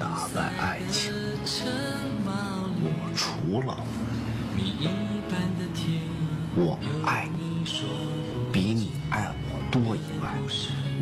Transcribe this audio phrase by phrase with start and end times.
[0.00, 1.12] 打败爱情，
[2.82, 3.76] 我除了
[6.56, 7.66] 我爱你
[8.50, 10.32] 比你爱我多以外，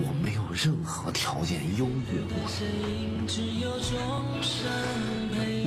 [0.00, 3.28] 我没有任何条件优越过你。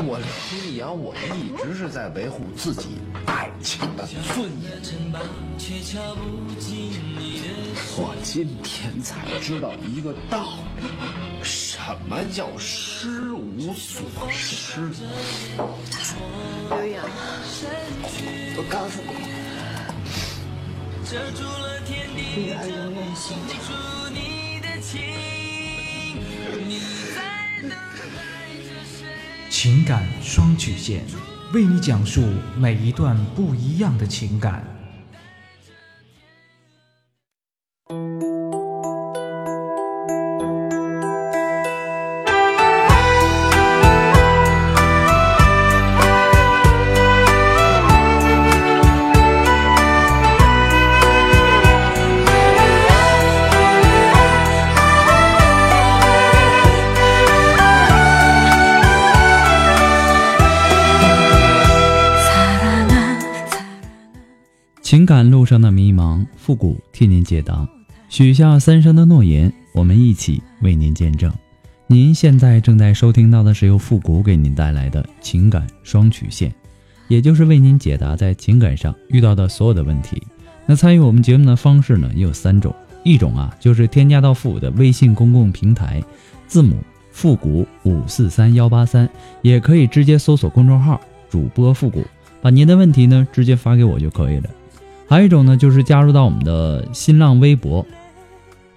[0.04, 0.20] 我
[0.66, 3.00] 李阳，我一直是在维护自己
[3.32, 4.70] 爱情的尊严。
[7.96, 10.84] 我今天才知道一个道理，
[11.42, 11.80] 什
[12.10, 14.82] 么叫失无所失。
[16.70, 17.06] 刘洋，
[18.58, 19.14] 我告诉你，
[22.36, 23.56] 女儿永远心疼。
[29.50, 31.06] 情感双曲线，
[31.54, 32.24] 为你讲述
[32.58, 34.81] 每一段不一样的情感。
[65.02, 67.68] 情感路上的迷茫，复古替您解答。
[68.08, 71.34] 许下三生的诺言，我们一起为您见证。
[71.88, 76.54] 您现在正在收听到的是由复古给您带来的情感双曲线，
[77.08, 80.22] 也就是为您解答在情感上遇到的所有的问题。
[80.68, 82.72] 那参与我们节目的方式呢，也有三种。
[83.04, 86.00] 一种啊，就是添加到复古的微信公共平台，
[86.46, 86.78] 字母
[87.12, 89.10] 复古五四三幺八三，
[89.42, 92.06] 也可以直接搜索公众号主播复古，
[92.40, 94.50] 把您的问题呢直接发给我就可以了。
[95.12, 97.86] 还有一种呢，就是加入到我们的新浪微博，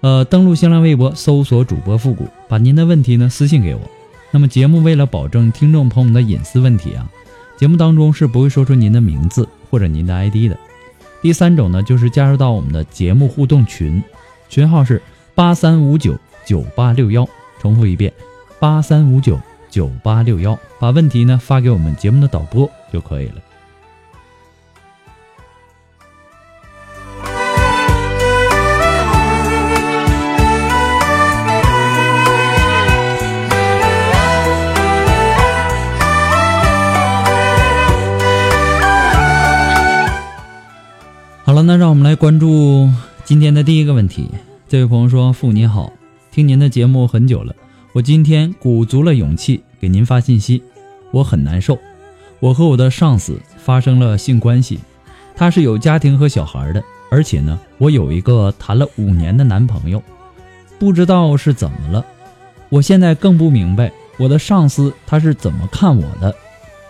[0.01, 3.79] 呃，登录新浪微博搜索主播复古，把您的问题呢私信给我。
[4.31, 7.09] 那么节目为了保证听众朋友们的隐私问题啊，
[7.55, 10.57] 节目当中是不会说出您的名字或者您的 ID 的。
[11.21, 14.03] 第三种呢，就是加入到我们的节目互动群，
[14.49, 15.01] 群号是
[15.35, 17.25] 八三五九九八六幺，
[17.61, 18.11] 重复一遍，
[18.59, 23.35] 八三五九九八六幺，把问题呢发给我们节目的导播就可以了。
[41.65, 42.87] 那让我们来关注
[43.23, 44.29] 今天的第一个问题。
[44.69, 45.91] 这位朋友说：“父您好，
[46.31, 47.55] 听您的节目很久了，
[47.91, 50.61] 我今天鼓足了勇气给您发信息。
[51.09, 51.79] 我很难受，
[52.39, 54.79] 我和我的上司发生了性关系，
[55.35, 60.03] 他是有家庭和小孩的，而且呢，我有一个谈了五年的男朋友，
[60.77, 62.05] 不知道是怎么了。
[62.69, 66.35] 我现在更不明白我的上司他是怎么看我的。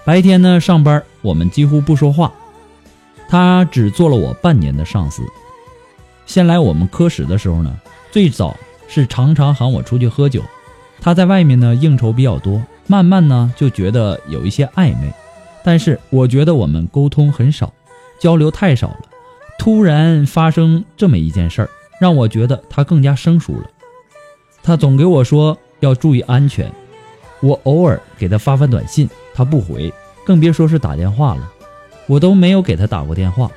[0.04, 2.34] 白天呢上班，我们几乎不说话。”
[3.28, 5.24] 他只做了我半年的上司。
[6.26, 7.76] 先来我们科室的时候呢，
[8.12, 8.56] 最早
[8.88, 10.42] 是常常喊我出去喝酒。
[11.02, 15.14] 他在外面呢应酬比较多，慢慢呢就觉得有一些暧昧。
[15.64, 17.74] 但是我觉得我们沟通很少，
[18.20, 19.00] 交流太少了。
[19.58, 21.70] 突然发生这么一件事儿，
[22.00, 23.70] 让我觉得他更加生疏了。
[24.64, 26.72] 他总给我说要注意安全。
[27.42, 29.94] 我偶尔给他发发短信，他不回，
[30.26, 31.52] 更别说是打电话了。
[32.08, 33.50] 我都没有给他打过电话，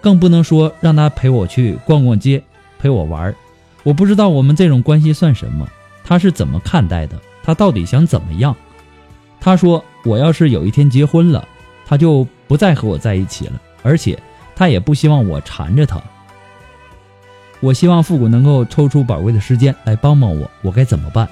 [0.00, 2.42] 更不能说让他陪我去逛逛街，
[2.78, 3.34] 陪我玩
[3.82, 5.66] 我不知道我们这种关系算什么，
[6.04, 7.18] 他是怎么看待的？
[7.42, 8.54] 他到底想怎么样？
[9.40, 11.46] 他说我要是有一天结婚了，
[11.86, 14.18] 他就不再和我在一起了，而且
[14.54, 16.00] 他也不希望我缠着他。
[17.60, 21.28] 我希望复古能够抽出宝贵的时间来帮帮我，我该怎么办？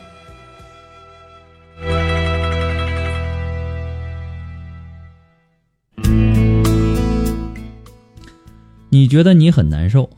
[8.89, 10.11] 你觉得你很难受，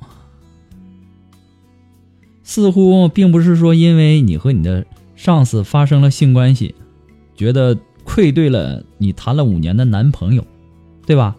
[2.42, 4.86] 似乎并不是说因为你和你的
[5.16, 6.74] 上司发生了性关系，
[7.34, 10.44] 觉得愧对了你谈了五年的男朋友，
[11.06, 11.36] 对吧？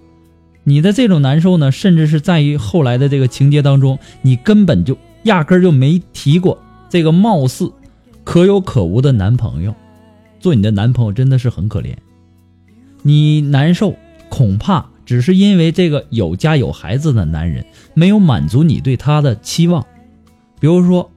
[0.66, 6.60] 你的这种难受呢，甚至是在于后来的这个情节当中，你根本就压根儿就没提过
[6.90, 7.72] 这个貌似
[8.24, 9.74] 可有可无的男朋友，
[10.40, 11.96] 做你的男朋友真的是很可怜。
[13.02, 13.96] 你难受，
[14.30, 17.66] 恐怕只是因为这个有家有孩子的男人
[17.96, 19.84] 没有满足你对他的期望，
[20.60, 21.10] 比如说，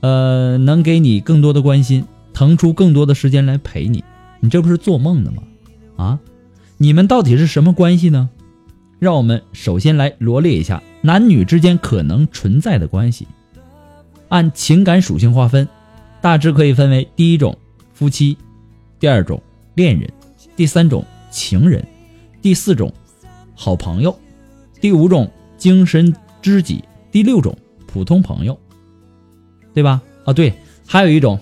[0.00, 4.02] 呃，能给你更多的关心，腾出更多的时间来陪你，
[4.40, 5.42] 你这不是做梦呢吗？
[6.02, 6.18] 啊，
[6.78, 8.30] 你们到底是什么关系呢？
[8.98, 13.28] 让我们首先来罗列一下男女之间可能存在的关系，
[14.30, 15.68] 按情感属性划分，
[16.22, 17.58] 大致可以分为第一种
[17.92, 18.38] 夫妻，
[18.98, 19.42] 第二种
[19.74, 20.10] 恋人。
[20.56, 21.86] 第三种情人，
[22.40, 22.90] 第四种
[23.62, 24.18] 好朋友，
[24.80, 27.54] 第五种精神知己，第六种
[27.86, 28.58] 普通朋友，
[29.74, 30.00] 对吧？
[30.24, 30.54] 啊，对，
[30.86, 31.38] 还有一种，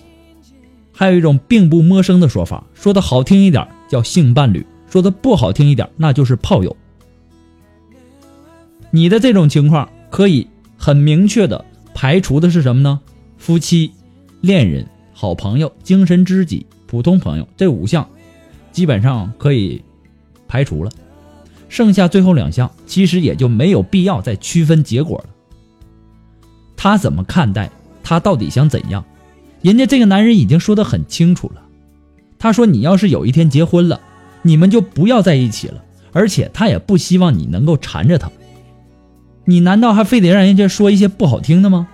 [0.91, 6.75] 还有一种并不陌生的说法，说的好听一点叫性伴侣，说的不好听一点那就是炮友。
[8.91, 10.45] 你的这种情况可以
[10.77, 11.63] 很明确的
[11.93, 12.99] 排除的是什么呢？
[13.37, 13.89] 夫妻、
[14.41, 18.05] 恋人、好朋友、精神知己、普通朋友这五项。
[18.73, 19.81] 基本上可以
[20.49, 20.91] 排除了，
[21.69, 25.25] 剩下最后两项其实也就没有必要再区分结果了。
[26.75, 27.69] 他怎么看待？
[28.03, 29.05] 他到底想怎样？
[29.61, 31.61] 人家这个男人已经说得很清楚了。
[32.37, 33.99] 他说：“你要是有一天结婚了，
[34.41, 35.83] 你们就不要在一起了。
[36.11, 38.31] 而且他也不希望你能够缠着他。
[39.45, 41.87] 你难道还非得让人家说一些不好听的吗？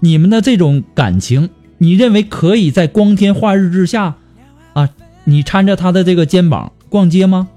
[0.00, 4.16] 你们的这种感情，你认为可以在光天化日之下
[4.74, 4.90] 啊？”
[5.24, 7.48] 你搀着他的这个肩膀逛街吗？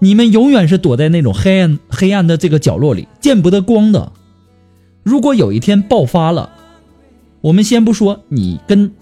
[0.00, 4.12] 你们永远是躲在那种黑暗黑暗的这个角落里，见不得光的。
[5.02, 6.50] 如果有一天爆发了，
[7.40, 8.92] 我们先不说你跟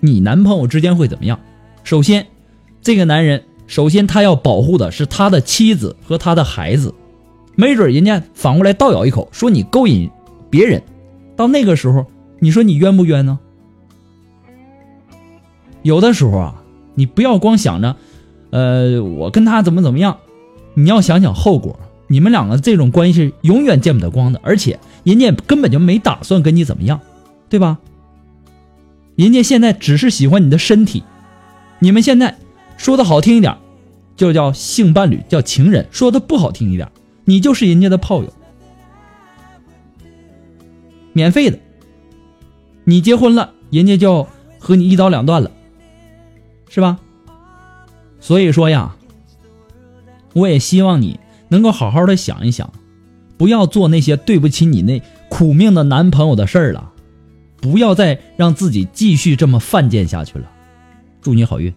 [0.00, 1.40] 你男朋友之间会怎么样。
[1.82, 2.26] 首先，
[2.82, 6.94] 这个男人首先他要保护的是他的妻子和他的孩子，
[7.56, 10.10] 没准人家反过来倒咬一口，说你勾引
[10.50, 10.82] 别人。
[11.36, 12.06] 到那个时候，
[12.40, 13.38] 你说你冤不冤呢？
[15.82, 16.60] 有的时候啊。
[16.96, 17.96] 你不要光想着，
[18.50, 20.18] 呃，我跟他怎么怎么样，
[20.74, 21.78] 你要想想后果。
[22.06, 27.00] 你们两个这种关系永远见不得光的，而且人家根本就没打算跟你怎么样，
[27.48, 27.78] 对吧？
[29.16, 31.02] 人家现在只是喜欢你的身体。
[31.78, 32.36] 你们现在
[32.76, 33.56] 说的好听一点，
[34.16, 36.90] 就叫性伴侣，叫情人；说的不好听一点，
[37.24, 38.32] 你就是人家的炮友，
[41.14, 41.58] 免费的。
[42.84, 44.26] 你结婚了，人家就
[44.58, 45.50] 和你一刀两断了。
[46.68, 46.98] 是吧？
[48.20, 48.94] 所以说呀，
[50.34, 52.70] 我也希望你能够好好的想一想，
[53.36, 56.92] 不要做那些对不起你那苦命的男朋友的事儿了，
[57.60, 60.50] 不要再让自己继续这么犯贱下去了。
[61.22, 61.72] 祝你好运。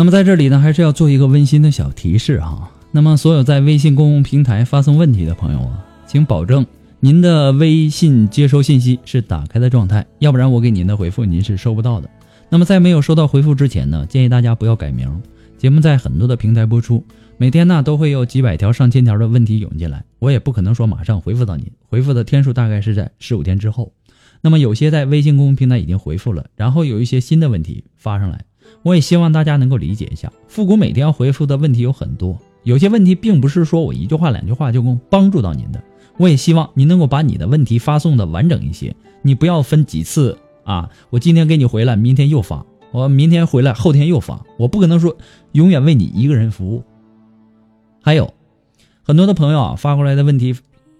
[0.00, 2.70] 那么在这里呢，还是要做一个温馨的小提示哈。
[2.90, 6.64] 那么所有在微信公共平台发送问题的朋友啊，请保证
[7.00, 12.08] 您的微信接收信息是打开的状态，要不然我给您的回复您是收不到的。
[12.48, 15.20] 那么在没有收到回复之前呢，建议大家不要改名。
[15.58, 17.04] 节目在很多的平台播出，
[17.36, 23.92] 每天呢都会有几百条、上千条的问题涌进来，我也不可能说马上回复到您，回复的天数大概是在十五天之后。
[24.40, 28.46] 那么有些在微信公共平台已经回复了，然后有一些新的问题发上来。
[28.82, 35.82] 我也希望大家能够理解一下，复古每天要回复的问题有很多，有些问题并不是说我一句话两句话就能帮助到您的。
[36.16, 45.16] 我也希望您能够把你的问题发送的完整一些，你不要分几次啊，我今天给你回来，明天又发，我明天回来，后天又发，我不可能说
[45.52, 46.82] 永远为你一个人服务。
[48.02, 48.32] 还有
[49.02, 50.54] 很多的朋友啊发过来的问题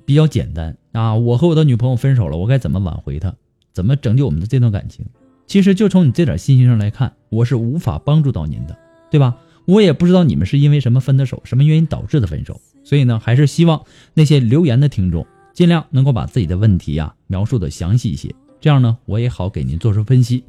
[0.05, 3.35] 比较简单啊，我和我的女朋友分手了，我该怎么挽回她？
[3.73, 5.07] 怎么拯救我们的这段感情？
[5.51, 8.79] 其实就从你这点信息上来看，我是无法帮助到您的，
[9.11, 9.35] 对吧？
[9.65, 12.61] 我也不知道你们是因为什么分的手，什么原因导致的分手。
[12.85, 13.83] 所以呢，还是希望
[14.15, 20.45] 那些留言的听众尽量能够把自己的问题呀描述的详细一些，这样呢，我也好给您做出分析。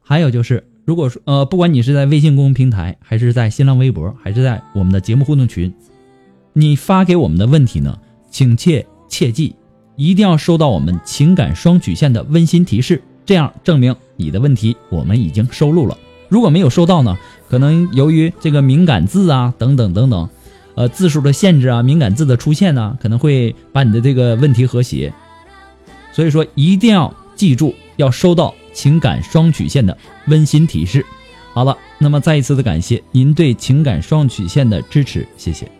[0.00, 5.70] 还有就是，如果说呃，不管你是在微信公众平台，还是在新浪微博，还是在我们的节目互动群，
[6.54, 7.98] 你发给我们的问题呢，
[8.30, 9.54] 请切切记，
[9.96, 13.02] 一定要收到我们情感双曲线的温馨提示。
[13.26, 15.98] 这样证明你的问题我们已经收录了。
[16.28, 17.18] 如果没有收到呢，
[17.48, 20.28] 可能由于这个敏感字啊等等等等，
[20.76, 25.12] 呃字数的限制啊，敏感字的出现呢，可能会把你的这个问题和谐。
[26.12, 29.96] 所以说一定要记住要收到情感双曲线的
[30.28, 31.04] 温馨提示。
[31.52, 35.70] 好了，那么再一次的感谢您对情感双曲线的支持，谢谢。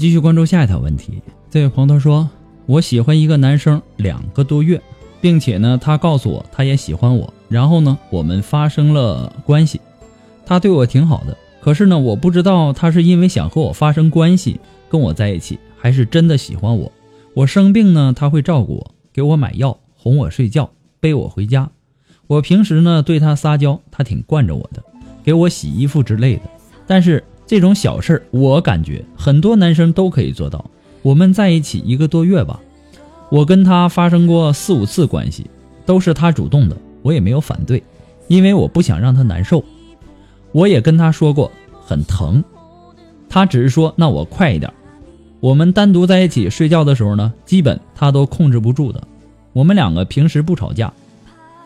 [0.00, 1.20] 继续关注下一条问题。
[1.50, 2.26] 这位朋友他说
[2.64, 4.80] ：“我喜欢一个男生两个多月，
[5.20, 9.78] 并且呢，他告诉我他也喜欢我，然后呢，我们发生了关系。
[10.46, 16.90] 他对我挺好的，可是呢，我不知道他是因为想和我发生关系跟我在一起，还是真的喜欢我。
[17.34, 21.70] 我生病呢，他会照顾我，给我买药，哄我睡觉，背我回家。
[22.26, 24.82] 我平时呢对他撒娇，他挺惯着我的，
[25.22, 26.42] 给我洗衣服之类的。
[26.86, 30.64] 但是这种小事儿，我感觉很多男生都可以做到。
[31.02, 32.60] 我们在一起一个多月吧，
[33.28, 35.50] 我跟他发生过四五次关系，
[35.84, 37.82] 都是他主动的，我也没有反对，
[38.28, 39.64] 因为我不想让他难受。
[40.52, 41.50] 我也跟他说过
[41.84, 42.44] 很疼，
[43.28, 44.72] 他只是说那我快一点。
[45.40, 49.02] 我们单独在一起睡觉的时候呢，基本他都控制不住的。
[49.52, 50.92] 我们两个平时不吵架，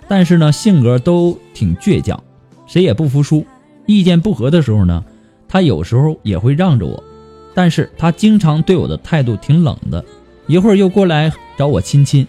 [0.08, 2.24] 但是呢性格都挺倔强，
[2.66, 3.44] 谁也不服输。
[3.84, 5.04] 意见不合的时候呢，
[5.48, 7.02] 他有时候也会让着我，
[7.54, 10.04] 但是他经常对我的态度挺冷的，
[10.46, 12.26] 一会儿又过来找我亲亲。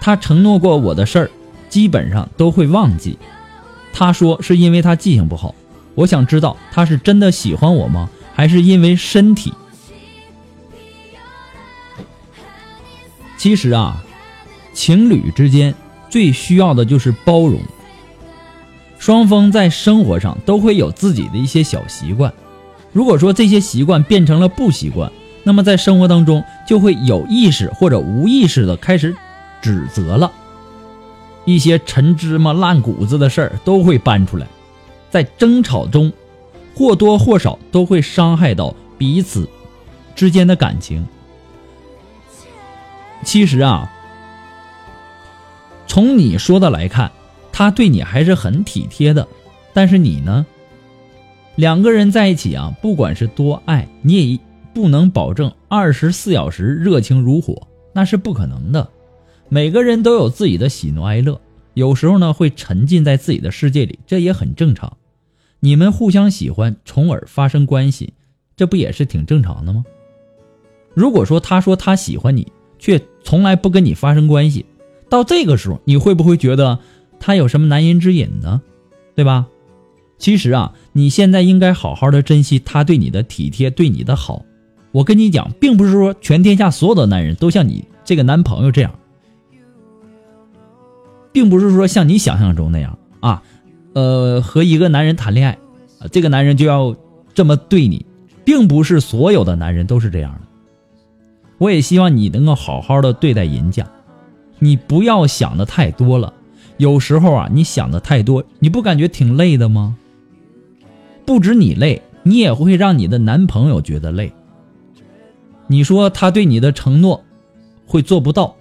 [0.00, 1.30] 他承诺过我的事儿，
[1.68, 3.18] 基本上都会忘记。
[3.92, 5.54] 他说是因为他记性不好。
[5.94, 8.08] 我想知道他是真的喜欢我吗？
[8.34, 9.52] 还是因为身体？
[13.36, 14.04] 其实啊，
[14.72, 15.74] 情侣之间
[16.10, 17.60] 最需要的就是包容。
[19.06, 22.34] 双方在生活上都会有自己的一些小习惯，
[22.92, 25.12] 如果说这些习惯变成了不习惯，
[25.44, 29.14] 那么在生活当中就会有意识或者无意识的开始
[29.62, 30.32] 指责了，
[31.44, 34.48] 一些陈芝麻烂谷子的事儿都会搬出来，
[35.08, 36.12] 在争吵中
[36.74, 39.48] 或多或少都会伤害到彼此
[40.16, 41.06] 之间的感情。
[43.22, 43.88] 其实啊，
[45.86, 47.12] 从你说的来看。
[47.56, 49.26] 他对你还是很体贴的，
[49.72, 50.44] 但是你呢？
[51.54, 54.38] 两个人在一起啊，不管是多爱，你也
[54.74, 58.86] 不能保证二十四小时热情如火，那是不可能的。
[59.48, 61.40] 每个人都有自己的喜怒哀乐，
[61.72, 64.94] 有时候呢会沉浸在自己的世界里，这也很正常。
[65.60, 68.12] 你们互相喜欢，从而发生关系，
[68.54, 69.82] 这不也是挺正常的吗？
[70.92, 74.66] 如果说他说他喜欢你，却从来不跟你发生关系，
[75.08, 76.78] 到这个时候，你会不会觉得？
[77.18, 78.60] 他有什么难言之隐呢？
[79.14, 79.46] 对吧？
[80.18, 84.44] 其实啊，你现在应该好好的珍惜他对你的体贴，对你的好。
[84.92, 88.94] 我跟你讲，并不是说全天下所有的男人都像你这个男朋友这样，
[91.32, 93.42] 并不是说像你想象中那样啊。
[93.92, 95.58] 呃，和一个男人谈恋爱，
[96.12, 96.94] 这个男人就要
[97.32, 98.04] 这么对你，
[98.44, 100.40] 并不是所有的男人都是这样的。
[101.56, 103.86] 我也希望你能够好好的对待人家，
[104.58, 106.30] 你不要想的太多了。
[106.78, 109.96] 有时候啊，你想的太多，你不感觉挺累的吗？
[111.24, 114.32] 不止你累，你也会让你的男朋友觉得累。
[115.66, 117.24] 你说他对你的承诺
[117.86, 118.54] 会做不到，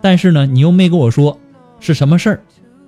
[0.00, 1.38] 但是呢，你又没跟我说
[1.80, 2.40] 是什么事儿，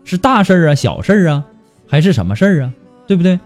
[0.04, 1.44] 是大事儿啊、小事儿啊，
[1.86, 2.72] 还是什么事儿啊？
[3.06, 3.38] 对不对？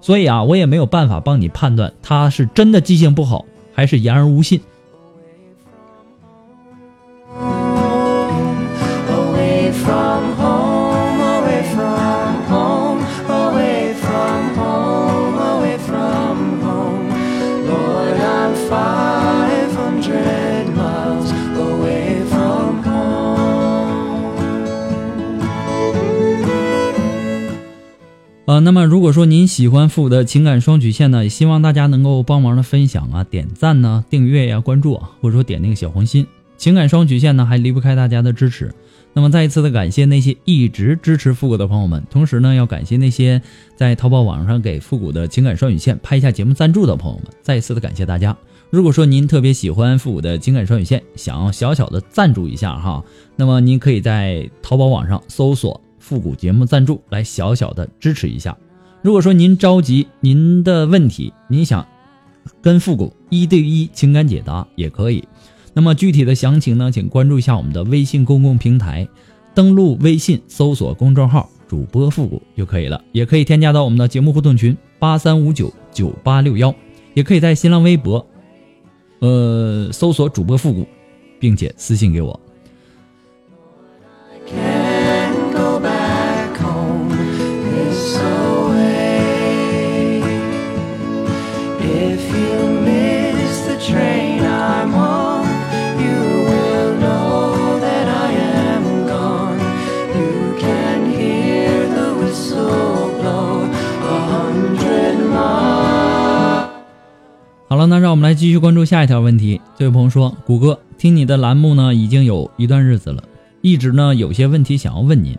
[0.00, 4.60] 所以啊，我也没有办法帮你判断他是真的记性不好，还是言而无信。
[28.50, 36.26] 呃，那么如果说您喜欢复古的情感双曲线呢，也希望大家能够帮忙的分享啊、点赞呢、订阅呀、关注啊，或者说点那个小红心。
[36.56, 38.74] 情感双曲线呢，还离不开大家的支持。
[39.12, 43.40] 那么再一次的感谢那些一直支持复古的朋友们，同时呢，要感谢那些
[43.76, 48.36] 在淘宝网上给复古的情感双曲线拍下节目赞助的朋友们，再一次的感谢大家。
[48.68, 53.04] 如果说您特别喜欢复古的情感双曲线，想要小小的赞助一下哈，
[53.36, 58.56] 那么您可以在淘宝网上搜索“复古节目赞助”来小小的支持一下。
[59.02, 61.86] 如果说您着急您的问题，您想
[62.60, 65.22] 跟复古一对一情感解答也可以。
[65.72, 69.08] 那么具体的详情呢，请关注一下我们的微信公共平台，
[69.54, 76.74] 登录微信搜索公众号“主播复古”就可以了，也可以添加到我们的节目互动群八三五九九八六幺，
[77.14, 78.26] 也可以在新浪微博，
[79.20, 80.86] 呃，搜索主播复古，
[81.38, 82.38] 并且私信给我。
[108.40, 109.60] 继续关注下一条问题。
[109.76, 113.22] 这位朋友说：“谷歌，听你的栏目呢已经有一段日子了，
[113.60, 115.36] 一直呢有些问题想要问您。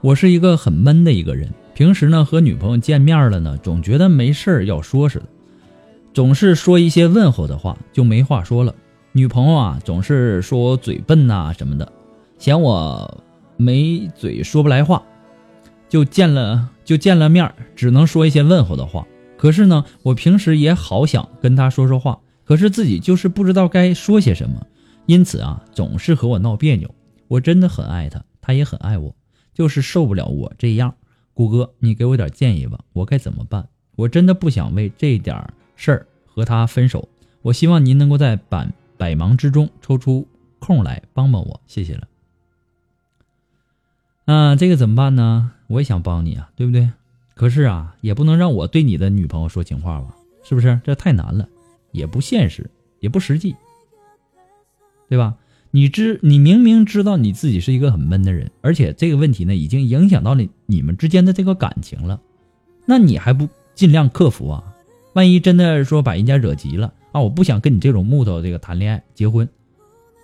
[0.00, 5.26] 我是一个很闷的一个人，平时呢和女朋友见面了呢，总觉得没事儿要说似的，
[6.12, 8.74] 总是说一些问候的话，就没话说了。
[9.12, 11.92] 女朋友啊总是说我嘴笨呐、什么的，
[12.36, 13.22] 嫌我
[13.56, 15.00] 没嘴说不来话，
[15.88, 19.06] 就见了就见了面，只能说一些问候的话。
[19.36, 22.18] 可是呢，我平时也好想跟她说说话，
[22.50, 24.66] 可是自己就是不知道该说些什么，
[25.06, 26.92] 因此啊，总是和我闹别扭。
[27.28, 29.14] 我真的很爱她，她也很爱我，
[29.54, 30.92] 就是受不了我这样。
[31.32, 33.68] 谷哥，你给我点建议吧，我该怎么办？
[33.94, 35.40] 我真的不想为这点
[35.76, 37.08] 事儿和她分手。
[37.42, 40.26] 我希望您能够在百百忙之中抽出
[40.58, 42.08] 空来帮帮我，谢谢了。
[44.24, 45.52] 啊，这个怎么办呢？
[45.68, 46.90] 我也想帮你啊，对不对？
[47.36, 50.16] 可是啊，也不能让我对你的女朋友说情话吧？
[50.42, 50.80] 是不是？
[50.82, 51.48] 这太难了，
[51.92, 52.70] 也不现实，
[53.00, 53.54] 也不实际，
[55.08, 55.36] 对吧？
[55.72, 62.20] 你知，你明明知道你自己是一个很闷的人，而且这个问题呢，已经影响到了你们之间的这个感情了，
[62.86, 64.64] 那你还不尽量克服啊？
[65.12, 69.48] 万一真的说把人家惹急了啊，我不想跟你这种木头这个谈恋爱结婚，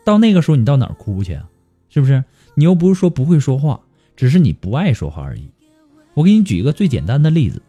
[0.05, 1.49] 到那个时候你到哪儿哭去啊？
[1.89, 2.25] 是不是？
[2.55, 3.81] 你又不是说不会说话，
[4.17, 5.49] 只是你不爱说话而已。
[6.15, 7.63] 我给你举一个最简单的例子，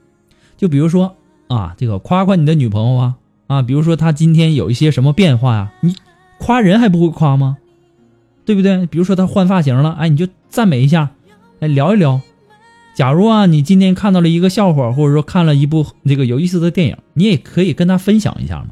[0.55, 1.15] 就比如说
[1.47, 5.95] 啊，这个夸夸你的女朋友啊啊，比如说他今天有一些什么变化呀、你
[6.37, 7.57] 夸人还不会夸吗？
[8.45, 8.85] 对不对？
[8.85, 11.11] 比如说他换发型了，哎，你就赞美一下，
[11.59, 12.21] 哎，聊一聊。
[12.93, 18.69] 假如啊，你今天看到了一个笑话，或者说看了一部这个有意思的电影，你也可以跟他分享一下嘛。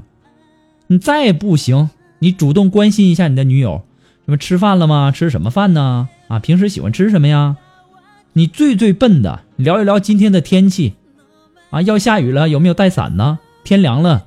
[0.87, 3.83] 你再不行，你主动关心一下你的女友，
[4.25, 5.11] 什么吃饭了吗？
[5.11, 6.09] 吃什么饭呢？
[6.27, 7.57] 啊，平时喜欢吃什么呀？
[8.33, 10.93] 你最最笨的，聊一聊今天的天气，
[11.69, 13.39] 啊，要下雨了有没有带伞呢？
[13.63, 14.25] 天凉了，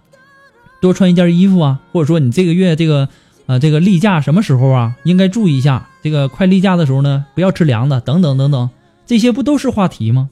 [0.80, 3.08] 多穿一件衣服啊，或者说你这个月这个，
[3.46, 4.96] 呃，这个例假什么时候啊？
[5.04, 8.70] 应该注意一下，这个快例假的时候呢，不要吃凉的，等等等等，
[9.06, 10.30] 这些不都是话题吗？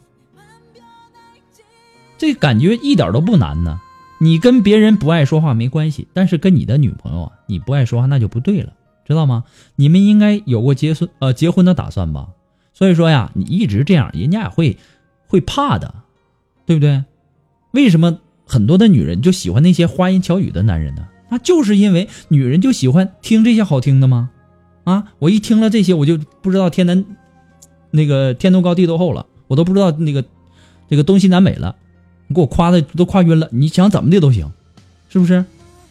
[2.19, 3.81] 这感觉一点都不难呢。
[4.19, 8.73] 你跟别人不爱说话没关系，但是跟你的女朋友啊，你不爱说话那就不对了，
[9.07, 9.45] 知道吗？
[9.75, 12.29] 你们应该有过结婚呃结婚的打算吧？
[12.73, 14.79] 所以说呀，你一直这样，人家也会
[15.27, 15.95] 会怕的，
[16.65, 17.05] 对不对？
[17.73, 21.07] 为什么很多的女人就喜欢那些花言巧语的男人呢？
[21.29, 24.31] 那就是因为女人就喜欢听这些好听的吗？
[24.85, 27.05] 啊，我一听了这些，我就不知道天南
[27.91, 30.25] 那个天东高地多厚了，我都不知道那个
[30.89, 31.75] 这个东西南北了。
[32.29, 34.53] 你给我夸的都夸晕了，你想怎么的都行，
[35.09, 35.45] 是不是？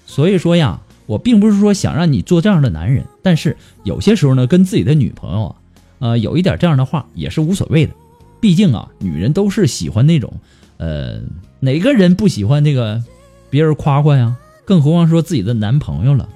[0.05, 5.55] 所以说呀，我并不是说想让你做这样的男人，但是有些时候呢，跟自己的女朋友啊，
[5.99, 7.93] 呃，有一点这样的话也是无所谓的。
[8.39, 10.33] 毕竟啊，女人都是喜欢那种，
[10.77, 11.21] 呃，
[11.59, 13.03] 哪个人不喜欢这个
[13.49, 14.35] 别人夸夸呀？
[14.65, 16.27] 更何况说自己的男朋友了，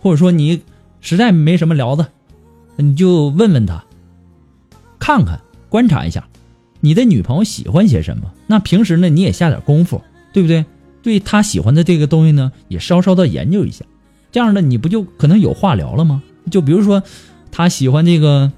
[0.00, 0.62] 或者说你
[1.00, 2.08] 实在没什么聊的，
[2.76, 3.84] 你就问问他，
[4.98, 6.26] 看看观察一下。
[6.82, 8.32] 你的女朋友喜欢些什么？
[8.46, 10.64] 那平时呢，你也下点功夫，对不对？
[11.02, 13.84] 对她喜欢的这个东西呢，也稍稍的研究一下，
[14.32, 16.22] 这样呢，你不就可能有话聊了吗？
[16.50, 17.02] 就比如说，
[17.50, 18.52] 她喜欢这个，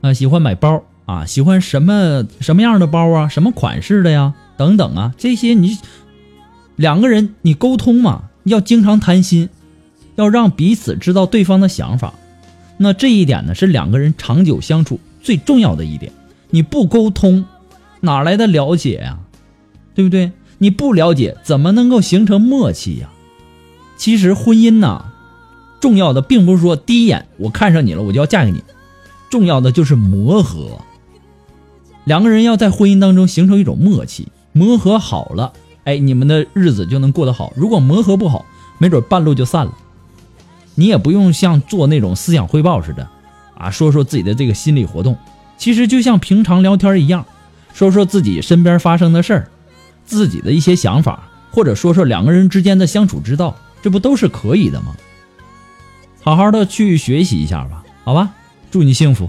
[0.00, 5.78] 啊、喜欢买包啊，喜欢什么什么样的包啊，什么款式的呀，等等啊，这些你
[6.76, 9.48] 两个人你沟通嘛，要经常谈心，
[10.16, 12.12] 要让彼此知道对方的想法。
[12.76, 16.12] 那这一点呢，是两个人长久相处最重要的一点。
[16.50, 17.46] 你不沟通，
[18.00, 19.18] 哪来的了解呀、
[19.94, 20.32] 对不对？
[20.58, 23.08] 你不了解，怎么能够形成默契呀、
[23.96, 25.06] 其实婚姻呐，
[25.80, 28.62] 重要的并不是说第一眼我看上你了，我就要嫁给你，
[29.30, 30.78] 重要的就是磨合。
[32.08, 35.52] 两个人要在婚姻当中形成一种默契，磨合好了，
[35.84, 37.52] 哎，你们的日子就能过得好。
[37.54, 38.46] 如果磨合不好，
[38.78, 39.72] 没准半路就散了。
[40.74, 43.06] 你也不用像做那种思想汇报似的，
[43.58, 45.18] 啊，说说自己的这个心理活动。
[45.58, 47.26] 其实就像平常聊天一样，
[47.74, 49.50] 说说自己身边发生的事儿，
[50.06, 54.96] 自己的一些想法，或者说说两个人之间的相处之道，这不都是可以的吗？
[56.22, 58.30] 好好的去学习一下吧，好吧？
[58.70, 59.28] 祝你幸福。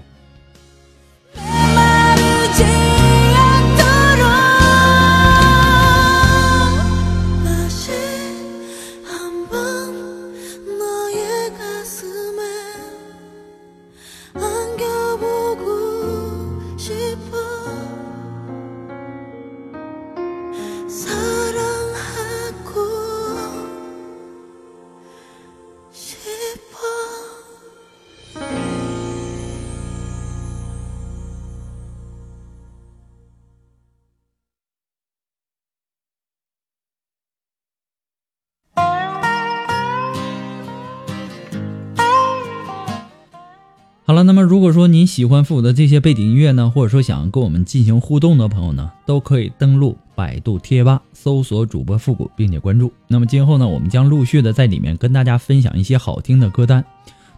[44.39, 52.91] 么如果说您喜欢复古的这些背景音乐呢，或者说想跟我们进行互动的朋友呢，都可以登录百度贴吧搜索主播复古，并且关注。
[53.08, 56.84] 那么今后呢，我们将陆续的在里面跟大家分享一些好听的歌单。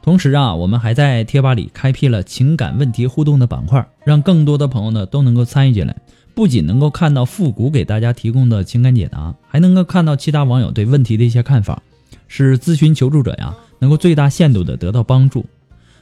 [0.03, 5.95] 同时啊，我们还在贴吧里开辟了情感问题互动的板块，让更多的朋友呢都能够参与进来。
[6.33, 11.81] 不仅能够看到复古给大家提供的情感解答，还能够看到其他网友对问题的一些看法，
[12.27, 15.45] 使咨询求助者呀能够最大限度的得到帮助。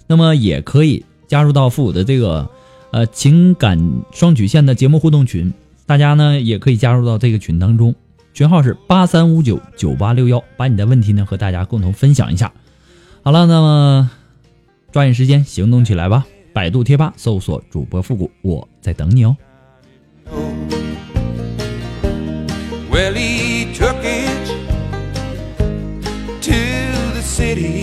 [0.10, 2.50] 那么也可以加入到复古的这个
[2.90, 3.80] 呃情感
[4.12, 5.54] 双曲线的节目互动群，
[5.86, 7.94] 大家呢也可以加入到这个群当中，
[8.34, 12.52] 群号是八三五九九八六幺，把你的问题呢和大家共同分享一下。
[13.22, 14.10] 好了，那么
[14.92, 16.26] 抓紧时间行动起来吧！
[16.54, 19.38] 百度贴吧搜索主播复古，我在等你哦。
[22.92, 24.50] Well, he took it
[26.42, 26.52] to
[27.14, 27.79] the city.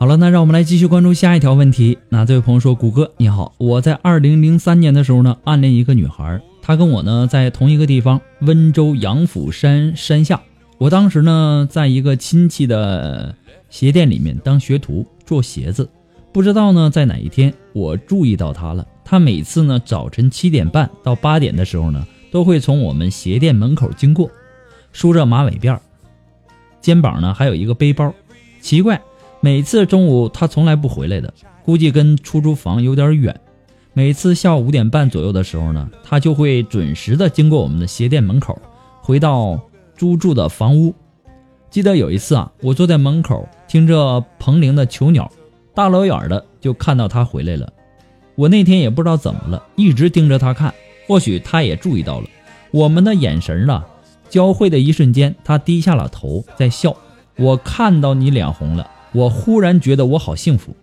[0.00, 1.98] 好了，那让我们来继续关注下一条问题。
[2.08, 10.40] 那这位朋友说：“谷歌你好，我在二零零三年的时候呢，暗恋一个女孩，她跟我呢在同一个地方，温州杨府山山下。
[10.78, 13.34] 我当时呢在一个亲戚的
[13.68, 15.86] 鞋店里面当学徒做鞋子，
[16.32, 18.86] 不知道呢在哪一天我注意到她了。
[19.04, 24.30] 她每次呢早晨七点半到八点的时候呢，都会从我们鞋店门口经过，
[24.92, 25.78] 梳着马尾辫，
[26.80, 28.10] 肩膀呢还有一个背包。
[28.62, 28.98] 奇怪。”
[29.42, 31.32] 每次中午他从来不回来的，
[31.64, 33.40] 估计跟出租房有点远。
[33.94, 38.60] 每次下午五点半左右的时候呢，他就会准时的经过我们的鞋店门口，
[39.00, 39.58] 回到
[39.96, 40.94] 租住的房屋。
[41.70, 45.30] 记得有一次啊，我坐在门口听着彭羚的《囚鸟》，
[45.74, 47.72] 大老远的就看到他回来了。
[48.34, 50.74] 我那天也不知道怎么了，一直盯着他看，
[51.06, 52.26] 或许他也注意到了
[52.70, 53.86] 我们的眼神啊，
[54.28, 56.94] 交汇的一瞬间，他低下了头在笑。
[57.36, 58.88] 我看到你脸红了。
[59.12, 60.74] 我忽然觉得我好幸福，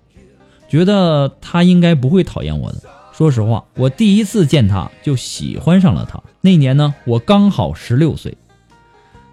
[0.67, 2.81] 觉得他应该不会讨厌我的。
[3.13, 6.21] 说实话，我第一次见他就喜欢上了他。
[6.41, 8.37] 那年呢，我刚好十六岁，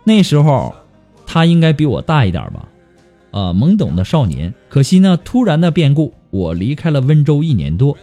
[0.05, 0.75] 那时候
[1.27, 2.69] 他应该比我大一点吧，
[3.33, 4.55] 呃，懵懂的少年。
[4.69, 7.97] 可惜呢，突然的变故，我离开了温州一年多，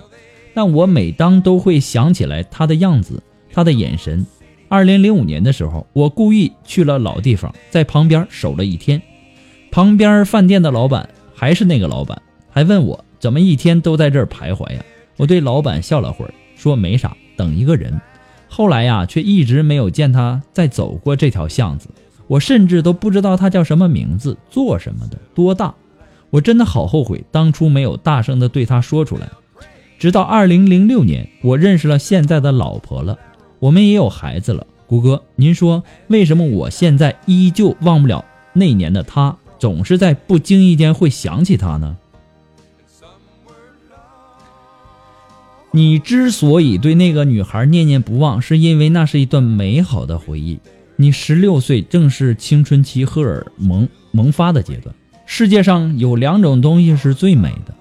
[0.54, 4.26] 但我每当都会想起来他的样子，他的眼神。
[4.68, 9.02] 二零零五年的时候，我故意去了老地方，在旁边守了一天。
[9.72, 14.84] 旁边饭店的老板还是那个老板，还问我怎么一天都在这儿徘徊呀？
[15.16, 18.00] 我对老板笑了会儿，说没啥，等一个人。
[18.50, 21.88] 后来呀，却一直没有见他再走过这条巷子，
[22.28, 25.74] 我甚至都不知道他叫什么名字，做什么的，多大。
[26.32, 29.30] 我真的好后悔当初没有大声的对他说出来。
[29.98, 33.18] 直到二零零六年，我认识了现在的老婆了，
[33.60, 34.68] 我们也有孩子了。
[34.86, 39.38] 谷歌，您说为什么我现在依旧忘不了那年的他？
[39.62, 41.96] 总是在不经意间会想起他呢。
[45.70, 50.60] 你之所以对那个女孩念念不忘，是因为那是一段美好的回忆。
[50.96, 54.96] 你十六岁正是青春期荷尔蒙萌发的阶段。
[55.28, 57.76] 世界上有两种东西是最美的，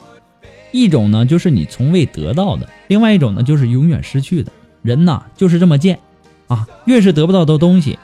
[0.72, 4.52] 一种呢就是你从未得到的，另外一种呢就是永远失去的。
[4.82, 5.98] 人呐就是这么贱，
[6.46, 7.98] 啊，越是得不到的东西，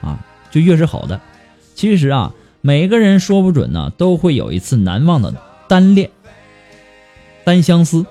[0.00, 0.18] 啊，
[0.50, 1.20] 就越是好的。
[1.76, 2.34] 其实啊。
[2.60, 5.34] 每个人说不准呢，都会有一次难忘的
[5.68, 6.10] 单恋、
[7.44, 8.04] 单相思。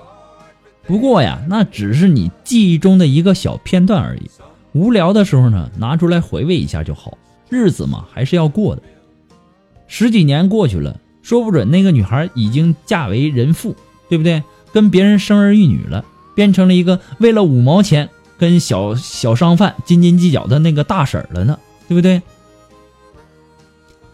[0.86, 4.30] 不过呀，那只是你记忆中的一个小片段而已。
[4.72, 7.16] 无聊的时候呢，拿出来回味一下就好。
[7.48, 8.82] 日子嘛，还是要过的。
[9.86, 13.76] 十几年过去了，说不准那个女孩已经嫁为人妇，
[14.08, 14.42] 对不对？
[14.72, 18.08] 跟别人生儿育女了，变成了一个为了五毛钱
[18.38, 21.58] 跟小小商贩斤斤计较的那个大婶了呢，
[21.88, 22.22] 对不对？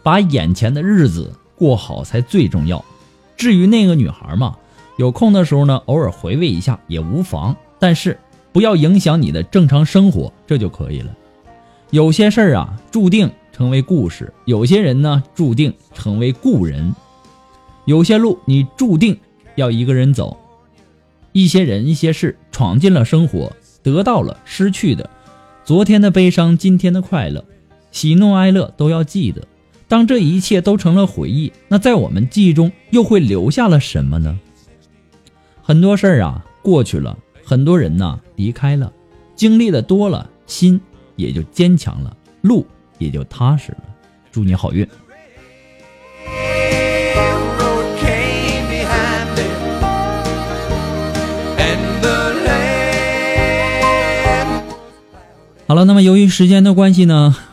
[0.06, 2.84] 把眼前的日子过好才最重要。
[3.36, 4.56] 至于那个女孩嘛，
[4.98, 8.16] 有空的时候呢，偶尔回味一下也无妨，但是
[8.52, 11.10] 不要影响你的正常生活，这就可以了。
[11.90, 16.94] 有些事儿啊，注定成为故事，有些人呢注定成为故人。
[17.84, 19.18] 有些路你注定
[19.56, 20.36] 要一个人走，
[21.32, 23.50] 一些人一些事闯进了生活，
[23.82, 25.10] 得到了失去的，
[25.64, 27.44] 昨天的悲伤，今天的快乐，
[27.90, 29.42] 喜怒哀乐都要记得。
[29.88, 34.36] 当这一切都成了回忆，那在我们记忆中又会留下了什么呢？
[35.62, 38.92] 很多事儿啊过去了，很多人呐离开了，
[39.36, 40.80] 经历的多了，心
[41.14, 42.66] 也就坚强了，路
[42.98, 43.84] 也就踏实了。
[44.32, 44.84] 祝你好运。
[55.68, 57.36] 好了，那么由于时间的关系呢，